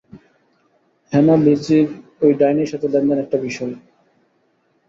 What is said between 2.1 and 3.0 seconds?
ঐ ডাইনির সাথে